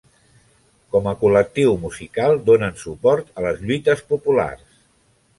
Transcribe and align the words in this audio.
Com 0.93 1.09
a 1.09 1.11
col·lectiu 1.23 1.75
musical 1.83 2.33
donen 2.47 2.79
suport 2.83 3.29
a 3.41 3.43
les 3.49 3.61
lluites 3.67 4.01
populars. 4.15 4.65